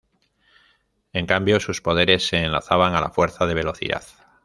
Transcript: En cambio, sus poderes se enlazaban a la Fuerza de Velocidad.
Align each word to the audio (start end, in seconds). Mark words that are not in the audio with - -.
En 1.13 1.27
cambio, 1.27 1.59
sus 1.59 1.79
poderes 1.79 2.25
se 2.25 2.37
enlazaban 2.43 2.95
a 2.95 3.01
la 3.01 3.11
Fuerza 3.11 3.45
de 3.45 3.53
Velocidad. 3.53 4.01